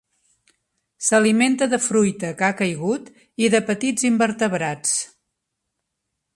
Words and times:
S'alimenta 1.07 1.67
de 1.73 1.79
fruita 1.89 2.33
que 2.41 2.47
ha 2.49 2.57
caigut 2.63 3.13
i 3.47 3.53
de 3.57 3.63
petits 3.71 4.09
invertebrats. 4.13 4.99